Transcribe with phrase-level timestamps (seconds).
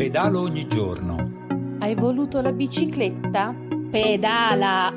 [0.00, 1.76] Pedalo ogni giorno.
[1.78, 3.54] Hai voluto la bicicletta?
[3.90, 4.94] Pedala!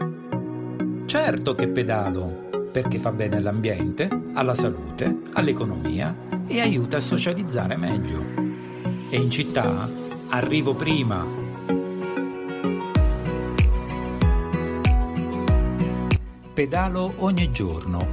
[1.05, 6.15] Certo che pedalo, perché fa bene all'ambiente, alla salute, all'economia
[6.47, 8.23] e aiuta a socializzare meglio.
[9.09, 9.89] E in città
[10.29, 11.25] arrivo prima.
[16.53, 18.07] Pedalo ogni giorno,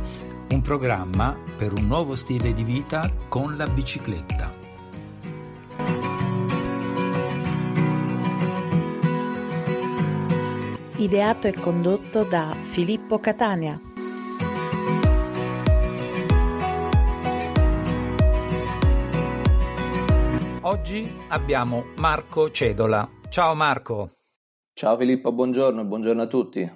[0.51, 4.50] un programma per un nuovo stile di vita con la bicicletta.
[11.01, 13.81] Ideato e condotto da Filippo Catania.
[20.61, 23.09] Oggi abbiamo Marco Cedola.
[23.31, 24.11] Ciao Marco.
[24.75, 26.71] Ciao Filippo, buongiorno, buongiorno a tutti.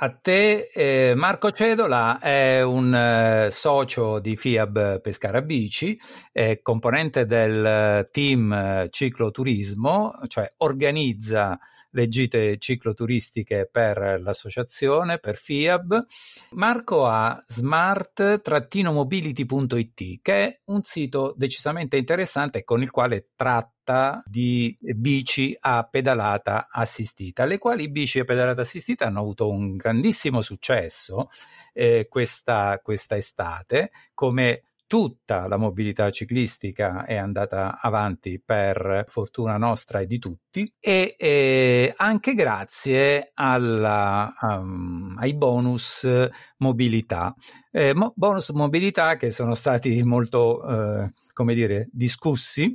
[0.00, 5.96] A te, eh, Marco Cedola è un eh, socio di FIAB Pescara Bici,
[6.32, 11.56] è componente del eh, team eh, cicloturismo, cioè organizza
[11.90, 16.06] le gite cicloturistiche per l'associazione, per FIAB.
[16.50, 25.56] Marco ha smart-mobility.it, che è un sito decisamente interessante con il quale tratta di bici
[25.58, 31.30] a pedalata assistita, le quali bici a pedalata assistita hanno avuto un grandissimo successo
[31.72, 40.00] eh, questa, questa estate come tutta la mobilità ciclistica è andata avanti per fortuna nostra
[40.00, 46.08] e di tutti e eh, anche grazie alla, um, ai bonus
[46.56, 47.34] mobilità.
[47.70, 52.74] Eh, mo- bonus mobilità che sono stati molto, eh, come dire, discussi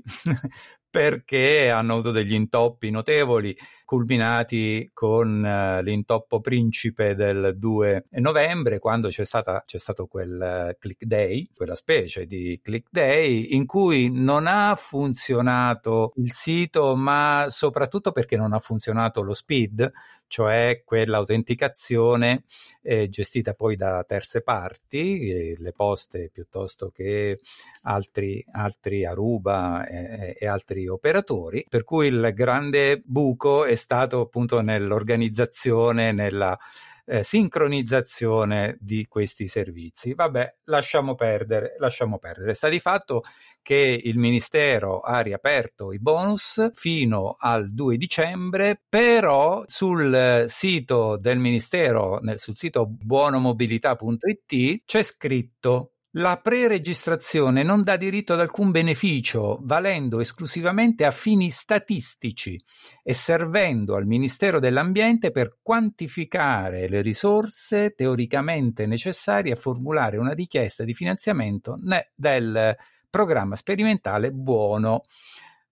[0.93, 9.07] perché hanno avuto degli intoppi notevoli, culminati con uh, l'intoppo principe del 2 novembre, quando
[9.07, 14.11] c'è, stata, c'è stato quel uh, click day, quella specie di click day, in cui
[14.11, 19.91] non ha funzionato il sito, ma soprattutto perché non ha funzionato lo speed,
[20.33, 22.45] cioè quell'autenticazione
[22.81, 27.37] eh, gestita poi da terze parti, eh, le poste piuttosto che
[27.83, 34.61] altri, altri Aruba e, e altri operatori, per cui il grande buco è stato appunto
[34.61, 36.57] nell'organizzazione, nella
[37.05, 40.15] eh, sincronizzazione di questi servizi.
[40.15, 42.55] Vabbè, lasciamo perdere, lasciamo perdere.
[42.55, 43.21] Sta di fatto
[43.63, 51.39] che il Ministero ha riaperto i bonus fino al 2 dicembre, però sul sito del
[51.39, 59.57] Ministero, nel, sul sito buonomobilità.it c'è scritto la pre-registrazione non dà diritto ad alcun beneficio,
[59.63, 62.61] valendo esclusivamente a fini statistici
[63.01, 70.83] e servendo al Ministero dell'Ambiente per quantificare le risorse teoricamente necessarie a formulare una richiesta
[70.83, 71.79] di finanziamento
[72.13, 72.75] del
[73.13, 75.03] programma sperimentale Buono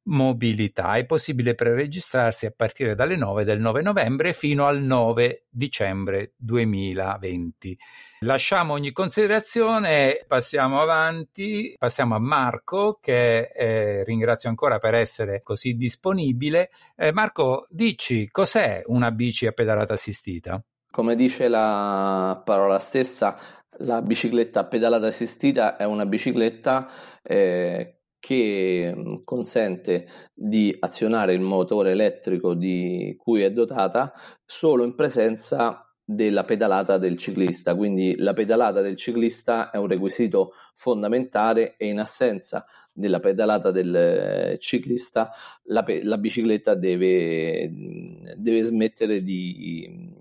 [0.03, 0.93] mobilità.
[0.93, 7.75] È possibile preregistrarsi a partire dalle 9 del 9 novembre fino al 9 dicembre 2020.
[8.19, 15.75] Lasciamo ogni considerazione, passiamo avanti, passiamo a Marco che eh, ringrazio ancora per essere così
[15.75, 16.69] disponibile.
[16.95, 20.63] Eh, Marco, dici cos'è una bici a pedalata assistita?
[20.91, 26.87] Come dice la parola stessa, la bicicletta pedalata assistita è una bicicletta
[27.21, 34.13] eh, che mm, consente di azionare il motore elettrico di cui è dotata
[34.45, 40.51] solo in presenza della pedalata del ciclista, quindi la pedalata del ciclista è un requisito
[40.75, 45.31] fondamentale e in assenza della pedalata del eh, ciclista
[45.63, 50.19] la, la bicicletta deve, mm, deve smettere di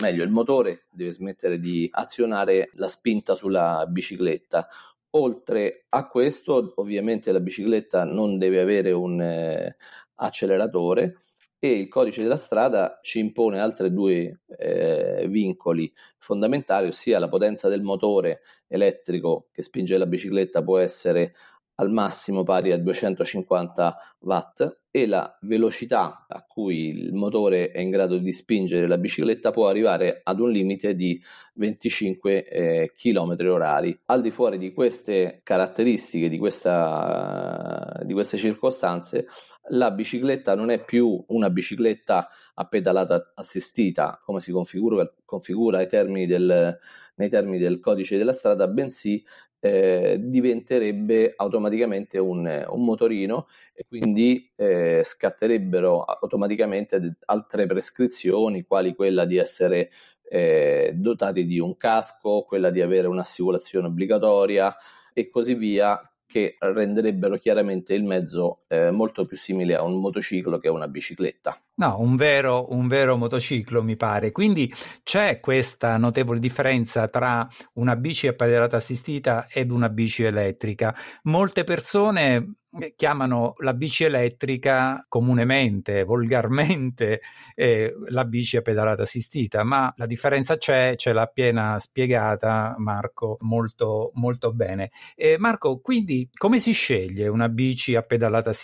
[0.00, 4.68] meglio il motore deve smettere di azionare la spinta sulla bicicletta.
[5.14, 9.74] Oltre a questo, ovviamente la bicicletta non deve avere un eh,
[10.16, 11.24] acceleratore
[11.58, 17.68] e il codice della strada ci impone altri due eh, vincoli fondamentali, ossia la potenza
[17.68, 21.34] del motore elettrico che spinge la bicicletta può essere
[21.80, 27.90] al massimo pari a 250 watt e la velocità a cui il motore è in
[27.90, 31.20] grado di spingere la bicicletta può arrivare ad un limite di
[31.54, 33.98] 25 eh, km orari.
[34.06, 39.26] Al di fuori di queste caratteristiche, di, questa, di queste circostanze,
[39.68, 46.26] la bicicletta non è più una bicicletta a pedalata assistita come si configura, configura termini
[46.26, 46.76] del,
[47.14, 49.24] nei termini del codice della strada, bensì
[49.60, 59.26] eh, diventerebbe automaticamente un, un, motorino e quindi eh, scatterebbero automaticamente altre prescrizioni, quali quella
[59.26, 59.90] di essere
[60.24, 64.74] eh, dotati di un casco, quella di avere un'assicurazione obbligatoria
[65.12, 70.58] e così via, che renderebbero chiaramente il mezzo eh, molto più simile a un motociclo
[70.58, 71.60] che a una bicicletta.
[71.74, 74.30] No, un vero, un vero motociclo mi pare.
[74.30, 74.72] Quindi
[75.02, 80.94] c'è questa notevole differenza tra una bici a pedalata assistita ed una bici elettrica.
[81.22, 87.20] Molte persone eh, chiamano la bici elettrica comunemente, volgarmente,
[87.56, 93.38] eh, la bici a pedalata assistita, ma la differenza c'è, ce l'ha appena spiegata Marco
[93.40, 94.92] molto, molto bene.
[95.16, 98.59] Eh, Marco, quindi come si sceglie una bici a pedalata assistita?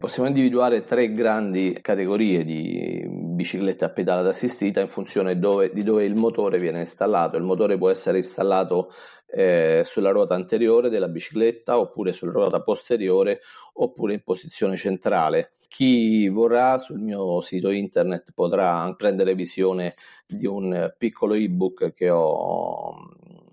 [0.00, 6.06] Possiamo individuare tre grandi categorie di biciclette a pedalata assistita in funzione dove, di dove
[6.06, 7.36] il motore viene installato.
[7.36, 8.90] Il motore può essere installato
[9.26, 13.40] eh, sulla ruota anteriore della bicicletta oppure sulla ruota posteriore
[13.74, 15.52] oppure in posizione centrale.
[15.68, 19.96] Chi vorrà sul mio sito internet potrà prendere visione
[20.26, 22.94] di un piccolo ebook che ho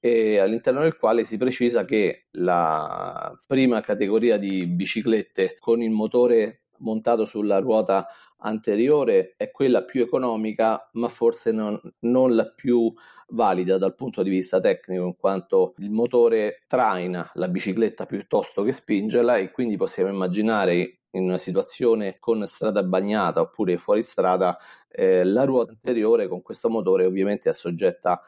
[0.00, 6.62] e all'interno del quale si precisa che la prima categoria di biciclette con il motore
[6.78, 8.06] montato sulla ruota
[8.38, 12.90] anteriore è quella più economica, ma forse non, non, la più
[13.30, 18.72] valida dal punto di vista tecnico, in quanto il motore traina la bicicletta piuttosto che
[18.72, 24.56] spingerla e quindi possiamo immaginare in una situazione con strada bagnata oppure fuori strada,
[24.88, 28.20] eh, la ruota anteriore con questo motore ovviamente è soggetta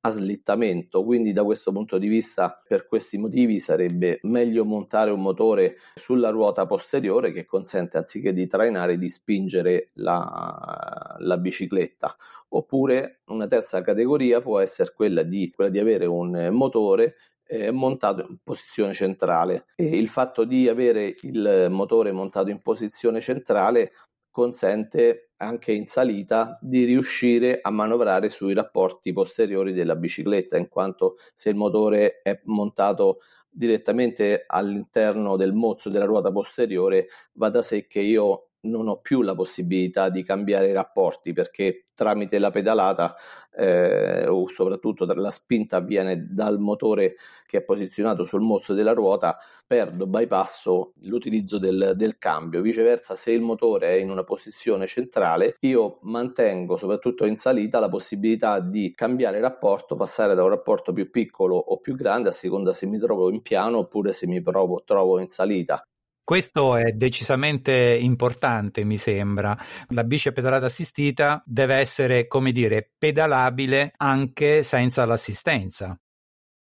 [0.00, 5.20] a slittamento, quindi da questo punto di vista per questi motivi sarebbe meglio montare un
[5.20, 12.16] motore sulla ruota posteriore che consente anziché di trainare di spingere la, la bicicletta.
[12.50, 17.16] Oppure una terza categoria può essere quella di, quella di avere un motore
[17.48, 19.66] eh, montato in posizione centrale.
[19.74, 23.92] E il fatto di avere il motore montato in posizione centrale
[24.30, 31.16] consente anche in salita di riuscire a manovrare sui rapporti posteriori della bicicletta in quanto
[31.32, 33.18] se il motore è montato
[33.48, 39.22] direttamente all'interno del mozzo della ruota posteriore va da sé che io non ho più
[39.22, 43.16] la possibilità di cambiare i rapporti perché tramite la pedalata
[43.56, 49.36] eh, o soprattutto la spinta avviene dal motore che è posizionato sul mozzo della ruota
[49.66, 52.62] perdo, bypasso l'utilizzo del, del cambio.
[52.62, 57.88] Viceversa se il motore è in una posizione centrale io mantengo soprattutto in salita la
[57.88, 62.72] possibilità di cambiare rapporto passare da un rapporto più piccolo o più grande a seconda
[62.72, 65.82] se mi trovo in piano oppure se mi provo, trovo in salita
[66.28, 69.56] questo è decisamente importante, mi sembra.
[69.94, 75.98] La bici a pedalata assistita deve essere, come dire, pedalabile anche senza l'assistenza.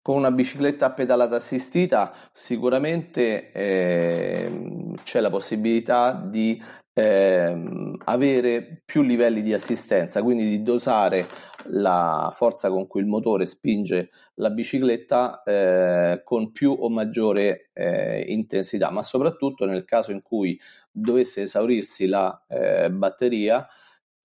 [0.00, 6.62] Con una bicicletta a pedalata assistita sicuramente eh, c'è la possibilità di
[6.98, 11.28] eh, avere più livelli di assistenza, quindi di dosare
[11.64, 18.25] la forza con cui il motore spinge la bicicletta eh, con più o maggiore eh,
[18.28, 20.58] intensità, ma soprattutto nel caso in cui
[20.90, 23.69] dovesse esaurirsi la eh, batteria,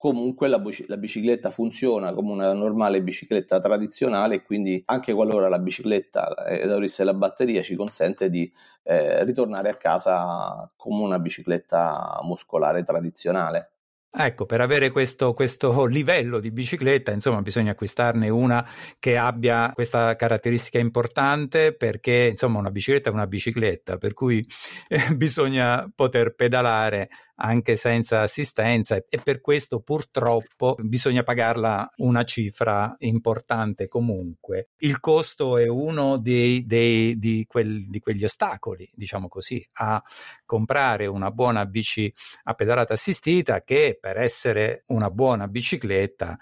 [0.02, 6.44] comunque la, la, bicicletta funziona come una normale bicicletta tradizionale quindi anche qualora la bicicletta
[6.48, 8.52] esaurisse la batteria ci consente di
[8.82, 13.68] eh, ritornare a casa come una bicicletta muscolare tradizionale.
[14.14, 18.62] Ecco, per avere questo, questo, livello di bicicletta, insomma, bisogna acquistarne una
[18.98, 24.46] che abbia questa caratteristica importante perché, insomma, una bicicletta è una bicicletta, per cui
[24.88, 27.08] eh, bisogna poter pedalare
[27.42, 34.70] anche senza assistenza e per questo purtroppo bisogna pagarla una cifra importante comunque.
[34.78, 40.02] Il costo è uno dei, dei, di, quel, di quegli ostacoli, diciamo così, a
[40.46, 42.12] comprare una buona bici
[42.44, 46.38] a pedalata assistita che per essere una buona bicicletta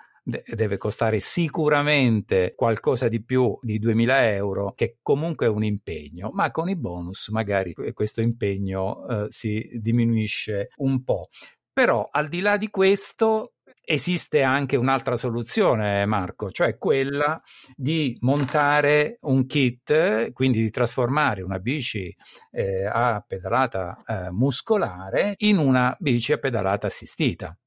[0.47, 6.51] deve costare sicuramente qualcosa di più di 2000 euro, che comunque è un impegno, ma
[6.51, 11.29] con i bonus magari questo impegno eh, si diminuisce un po'.
[11.73, 13.55] Però al di là di questo
[13.91, 17.41] esiste anche un'altra soluzione, Marco, cioè quella
[17.75, 22.15] di montare un kit, quindi di trasformare una bici
[22.53, 27.60] eh, a pedalata eh, muscolare in una bici a pedalata assistita.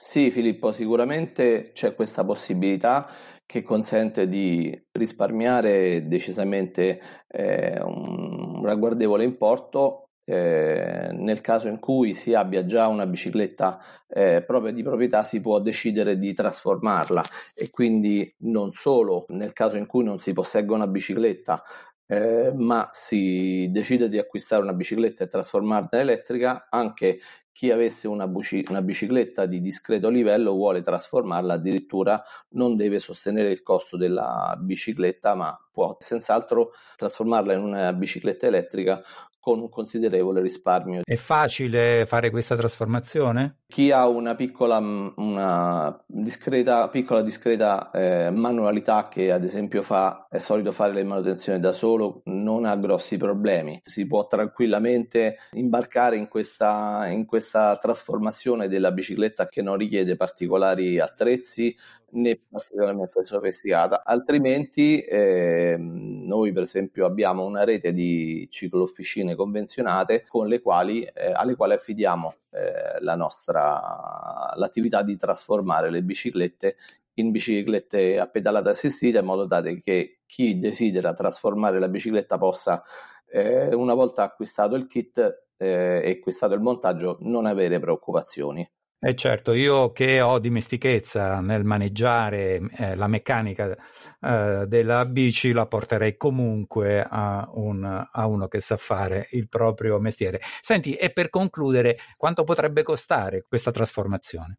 [0.00, 3.08] Sì, Filippo, sicuramente c'è questa possibilità
[3.44, 12.32] che consente di risparmiare decisamente eh, un ragguardevole importo eh, nel caso in cui si
[12.32, 17.24] abbia già una bicicletta eh, propria di proprietà si può decidere di trasformarla.
[17.52, 21.60] E quindi non solo nel caso in cui non si possegga una bicicletta
[22.06, 27.18] eh, ma si decide di acquistare una bicicletta e trasformarla in elettrica, anche
[27.58, 33.50] chi avesse una, buci- una, bicicletta di discreto livello vuole trasformarla, addirittura non deve sostenere
[33.50, 39.02] il costo della bicicletta, ma può senz'altro trasformarla in una bicicletta elettrica
[39.48, 41.00] con un considerevole risparmio.
[41.02, 43.60] È facile fare questa trasformazione?
[43.66, 50.36] Chi ha una piccola, una discreta, piccola discreta eh, manualità che ad esempio fa, è
[50.36, 53.80] solito fare le manutenzioni da solo, non ha grossi problemi.
[53.84, 60.98] Si può tranquillamente imbarcare in questa, in questa trasformazione della bicicletta che non richiede particolari
[60.98, 61.74] attrezzi
[62.10, 70.46] né particolarmente sofisticata, altrimenti eh, noi per esempio abbiamo una rete di ciclo-officine convenzionate con
[70.46, 76.76] le quali, eh, alle quali affidiamo eh, la nostra l'attività di trasformare le biciclette
[77.14, 82.82] in biciclette a pedalata assistita in modo tale che chi desidera trasformare la bicicletta possa
[83.30, 85.18] eh, una volta acquistato il kit
[85.56, 88.68] eh, e acquistato il montaggio non avere preoccupazioni.
[89.00, 93.76] Eh certo, io che ho dimestichezza nel maneggiare eh, la meccanica
[94.20, 100.00] eh, della bici la porterei comunque a, un, a, uno che sa fare il proprio
[100.00, 100.40] mestiere.
[100.60, 104.58] Senti, e per concludere, quanto potrebbe costare questa trasformazione?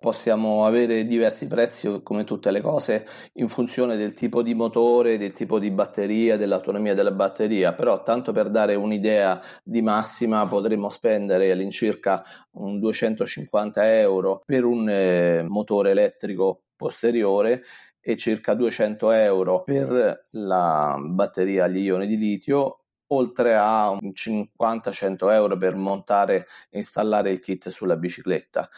[0.00, 5.32] Possiamo avere diversi prezzi come tutte le cose in funzione del tipo di motore, del
[5.32, 11.50] tipo di batteria, dell'autonomia della batteria, però tanto per dare un'idea di massima potremmo spendere
[11.50, 17.64] all'incirca un 250 euro per un eh, motore elettrico posteriore
[18.00, 25.56] e circa 200 euro per la batteria agli ioni di litio oltre a 50-100 euro
[25.56, 28.68] per montare e installare il kit sulla bicicletta.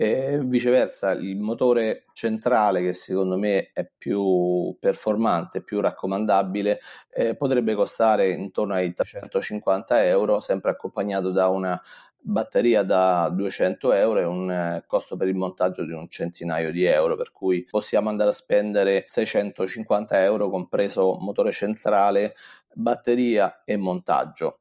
[0.00, 6.78] E viceversa, il motore centrale, che secondo me è più performante, più raccomandabile,
[7.10, 11.82] eh, potrebbe costare intorno ai 350 euro, sempre accompagnato da una
[12.20, 16.84] batteria da 200 euro e un eh, costo per il montaggio di un centinaio di
[16.84, 22.36] euro, per cui possiamo andare a spendere 650 euro compreso motore centrale,
[22.72, 24.60] batteria e montaggio.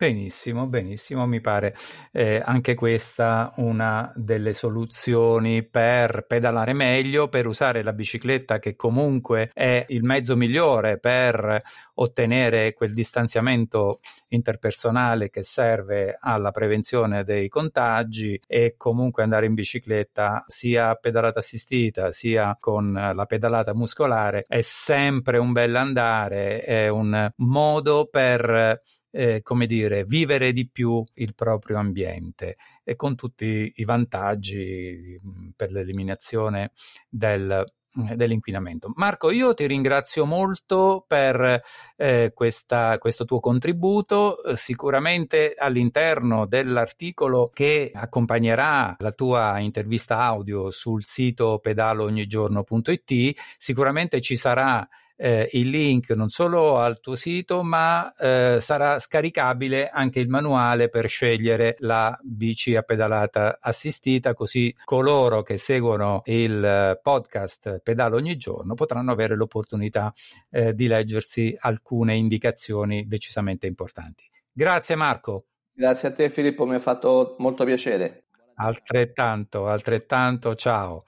[0.00, 1.74] Benissimo, benissimo, mi pare
[2.12, 9.50] eh, anche questa una delle soluzioni per pedalare meglio, per usare la bicicletta che comunque
[9.52, 11.60] è il mezzo migliore per
[11.94, 20.44] ottenere quel distanziamento interpersonale che serve alla prevenzione dei contagi e comunque andare in bicicletta
[20.46, 27.32] sia pedalata assistita sia con la pedalata muscolare è sempre un bel andare, è un
[27.38, 33.84] modo per eh, come dire, vivere di più il proprio ambiente e con tutti i
[33.84, 36.72] vantaggi mm, per l'eliminazione
[37.08, 37.64] del,
[37.98, 38.92] mm, dell'inquinamento.
[38.94, 41.62] Marco, io ti ringrazio molto per
[41.96, 44.38] eh, questa, questo tuo contributo.
[44.54, 54.86] Sicuramente all'interno dell'articolo che accompagnerà la tua intervista audio sul sito pedaloognigiorno.it, sicuramente ci sarà
[55.20, 60.88] eh, il link non solo al tuo sito, ma eh, sarà scaricabile anche il manuale
[60.88, 68.36] per scegliere la bici a pedalata assistita, così coloro che seguono il podcast Pedalo ogni
[68.36, 70.12] giorno potranno avere l'opportunità
[70.50, 74.24] eh, di leggersi alcune indicazioni decisamente importanti.
[74.52, 75.46] Grazie Marco.
[75.72, 78.24] Grazie a te Filippo, mi ha fatto molto piacere.
[78.54, 81.06] Altrettanto, altrettanto, ciao.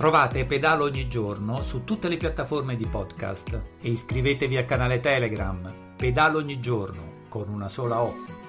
[0.00, 5.94] Trovate Pedalo ogni giorno su tutte le piattaforme di podcast e iscrivetevi al canale Telegram
[5.94, 8.39] Pedalo ogni giorno con una sola O.